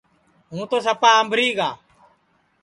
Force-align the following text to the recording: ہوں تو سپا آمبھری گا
ہوں 0.51 0.63
تو 0.71 0.77
سپا 0.85 1.11
آمبھری 1.19 1.49
گا 1.57 1.69